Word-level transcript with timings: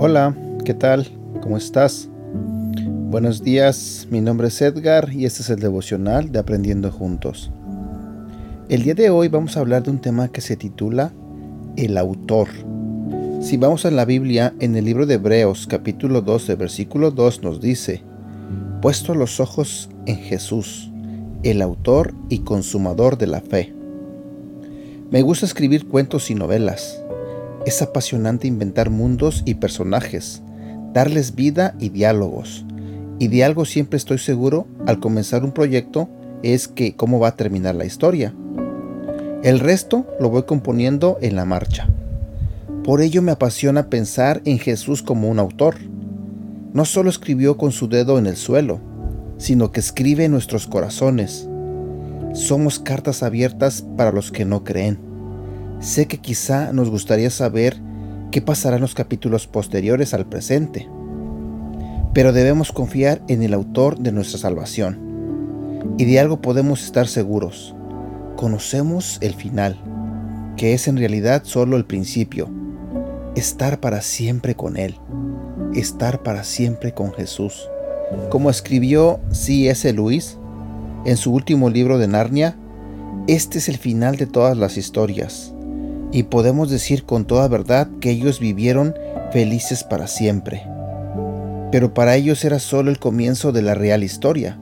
Hola, 0.00 0.34
¿qué 0.64 0.74
tal? 0.74 1.06
¿Cómo 1.42 1.56
estás? 1.56 2.08
Buenos 3.10 3.42
días, 3.42 4.08
mi 4.10 4.20
nombre 4.20 4.48
es 4.48 4.60
Edgar 4.62 5.12
y 5.12 5.26
este 5.26 5.42
es 5.42 5.50
el 5.50 5.60
devocional 5.60 6.32
de 6.32 6.38
Aprendiendo 6.38 6.90
Juntos. 6.90 7.52
El 8.68 8.82
día 8.82 8.94
de 8.94 9.10
hoy 9.10 9.28
vamos 9.28 9.56
a 9.56 9.60
hablar 9.60 9.82
de 9.82 9.90
un 9.90 10.00
tema 10.00 10.28
que 10.28 10.40
se 10.40 10.56
titula 10.56 11.12
El 11.76 11.98
autor. 11.98 12.48
Si 13.48 13.56
vamos 13.56 13.86
a 13.86 13.90
la 13.90 14.04
Biblia, 14.04 14.52
en 14.60 14.76
el 14.76 14.84
libro 14.84 15.06
de 15.06 15.14
Hebreos 15.14 15.66
capítulo 15.66 16.20
12 16.20 16.54
versículo 16.56 17.10
2 17.12 17.42
nos 17.42 17.62
dice, 17.62 18.02
Puesto 18.82 19.14
los 19.14 19.40
ojos 19.40 19.88
en 20.04 20.18
Jesús, 20.18 20.92
el 21.42 21.62
autor 21.62 22.12
y 22.28 22.40
consumador 22.40 23.16
de 23.16 23.26
la 23.26 23.40
fe. 23.40 23.72
Me 25.10 25.22
gusta 25.22 25.46
escribir 25.46 25.88
cuentos 25.88 26.30
y 26.30 26.34
novelas 26.34 27.02
es 27.64 27.80
apasionante 27.80 28.46
inventar 28.46 28.90
mundos 28.90 29.42
y 29.46 29.54
personajes, 29.54 30.42
darles 30.92 31.34
vida 31.34 31.74
y 31.78 31.88
diálogos. 31.88 32.66
Y 33.18 33.28
de 33.28 33.44
algo 33.44 33.64
siempre 33.64 33.96
estoy 33.96 34.18
seguro 34.18 34.66
al 34.86 35.00
comenzar 35.00 35.42
un 35.42 35.52
proyecto 35.52 36.10
es 36.42 36.68
que 36.68 36.96
cómo 36.96 37.18
va 37.18 37.28
a 37.28 37.36
terminar 37.36 37.76
la 37.76 37.86
historia. 37.86 38.34
El 39.42 39.58
resto 39.58 40.04
lo 40.20 40.28
voy 40.28 40.42
componiendo 40.42 41.16
en 41.22 41.34
la 41.34 41.46
marcha. 41.46 41.88
Por 42.88 43.02
ello 43.02 43.20
me 43.20 43.32
apasiona 43.32 43.90
pensar 43.90 44.40
en 44.46 44.58
Jesús 44.58 45.02
como 45.02 45.28
un 45.28 45.38
autor. 45.38 45.74
No 46.72 46.86
solo 46.86 47.10
escribió 47.10 47.58
con 47.58 47.70
su 47.70 47.86
dedo 47.86 48.18
en 48.18 48.26
el 48.26 48.34
suelo, 48.34 48.80
sino 49.36 49.72
que 49.72 49.80
escribe 49.80 50.24
en 50.24 50.32
nuestros 50.32 50.66
corazones. 50.66 51.46
Somos 52.32 52.78
cartas 52.78 53.22
abiertas 53.22 53.84
para 53.98 54.10
los 54.10 54.32
que 54.32 54.46
no 54.46 54.64
creen. 54.64 54.98
Sé 55.80 56.06
que 56.06 56.16
quizá 56.16 56.72
nos 56.72 56.88
gustaría 56.88 57.28
saber 57.28 57.78
qué 58.30 58.40
pasará 58.40 58.76
en 58.76 58.82
los 58.82 58.94
capítulos 58.94 59.46
posteriores 59.46 60.14
al 60.14 60.24
presente, 60.24 60.88
pero 62.14 62.32
debemos 62.32 62.72
confiar 62.72 63.20
en 63.28 63.42
el 63.42 63.52
autor 63.52 63.98
de 63.98 64.12
nuestra 64.12 64.38
salvación. 64.38 65.94
Y 65.98 66.06
de 66.06 66.20
algo 66.20 66.40
podemos 66.40 66.82
estar 66.82 67.06
seguros. 67.06 67.76
Conocemos 68.36 69.18
el 69.20 69.34
final, 69.34 69.76
que 70.56 70.72
es 70.72 70.88
en 70.88 70.96
realidad 70.96 71.42
solo 71.44 71.76
el 71.76 71.84
principio. 71.84 72.57
Estar 73.38 73.78
para 73.78 74.02
siempre 74.02 74.56
con 74.56 74.76
Él. 74.76 74.96
Estar 75.72 76.24
para 76.24 76.42
siempre 76.42 76.92
con 76.92 77.12
Jesús. 77.12 77.70
Como 78.30 78.50
escribió 78.50 79.20
C.S. 79.30 79.92
Lewis 79.92 80.36
en 81.04 81.16
su 81.16 81.32
último 81.32 81.70
libro 81.70 81.98
de 81.98 82.08
Narnia, 82.08 82.56
este 83.28 83.58
es 83.58 83.68
el 83.68 83.78
final 83.78 84.16
de 84.16 84.26
todas 84.26 84.56
las 84.56 84.76
historias 84.76 85.54
y 86.10 86.24
podemos 86.24 86.68
decir 86.68 87.04
con 87.04 87.26
toda 87.26 87.46
verdad 87.46 87.86
que 88.00 88.10
ellos 88.10 88.40
vivieron 88.40 88.96
felices 89.30 89.84
para 89.84 90.08
siempre. 90.08 90.66
Pero 91.70 91.94
para 91.94 92.16
ellos 92.16 92.44
era 92.44 92.58
solo 92.58 92.90
el 92.90 92.98
comienzo 92.98 93.52
de 93.52 93.62
la 93.62 93.74
real 93.74 94.02
historia. 94.02 94.58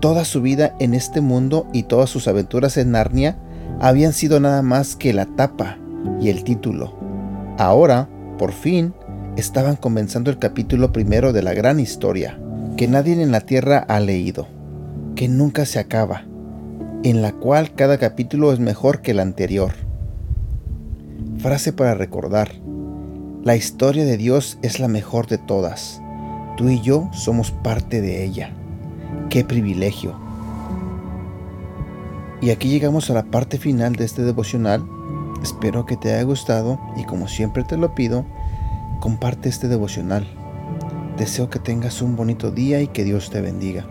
Toda 0.00 0.24
su 0.24 0.42
vida 0.42 0.74
en 0.80 0.92
este 0.92 1.20
mundo 1.20 1.68
y 1.72 1.84
todas 1.84 2.10
sus 2.10 2.26
aventuras 2.26 2.76
en 2.78 2.90
Narnia 2.90 3.36
habían 3.80 4.12
sido 4.12 4.40
nada 4.40 4.60
más 4.62 4.96
que 4.96 5.12
la 5.12 5.26
tapa 5.26 5.78
y 6.20 6.30
el 6.30 6.42
título. 6.42 7.09
Ahora, 7.60 8.08
por 8.38 8.52
fin, 8.52 8.94
estaban 9.36 9.76
comenzando 9.76 10.30
el 10.30 10.38
capítulo 10.38 10.92
primero 10.92 11.34
de 11.34 11.42
la 11.42 11.52
gran 11.52 11.78
historia, 11.78 12.40
que 12.78 12.88
nadie 12.88 13.22
en 13.22 13.32
la 13.32 13.42
Tierra 13.42 13.84
ha 13.86 14.00
leído, 14.00 14.48
que 15.14 15.28
nunca 15.28 15.66
se 15.66 15.78
acaba, 15.78 16.24
en 17.02 17.20
la 17.20 17.32
cual 17.32 17.74
cada 17.74 17.98
capítulo 17.98 18.54
es 18.54 18.60
mejor 18.60 19.02
que 19.02 19.10
el 19.10 19.20
anterior 19.20 19.72
Frase 21.40 21.74
para 21.74 21.92
recordar. 21.92 22.50
La 23.44 23.56
historia 23.56 24.06
de 24.06 24.16
Dios 24.16 24.56
es 24.62 24.80
la 24.80 24.88
mejor 24.88 25.26
de 25.26 25.36
todas. 25.36 26.00
Tú 26.56 26.70
y 26.70 26.80
yo 26.80 27.10
somos 27.12 27.50
parte 27.50 28.00
de 28.00 28.24
ella. 28.24 28.54
¡Qué 29.28 29.44
privilegio! 29.44 30.18
Y 32.40 32.48
aquí 32.48 32.70
llegamos 32.70 33.10
a 33.10 33.12
la 33.12 33.24
parte 33.24 33.58
final 33.58 33.96
de 33.96 34.06
este 34.06 34.22
devocional. 34.22 34.82
Espero 35.42 35.86
que 35.86 35.96
te 35.96 36.12
haya 36.12 36.22
gustado 36.22 36.78
y 36.96 37.04
como 37.04 37.28
siempre 37.28 37.64
te 37.64 37.76
lo 37.76 37.94
pido, 37.94 38.24
comparte 39.00 39.48
este 39.48 39.68
devocional. 39.68 40.26
Deseo 41.16 41.50
que 41.50 41.58
tengas 41.58 42.02
un 42.02 42.16
bonito 42.16 42.50
día 42.50 42.80
y 42.82 42.88
que 42.88 43.04
Dios 43.04 43.30
te 43.30 43.40
bendiga. 43.40 43.86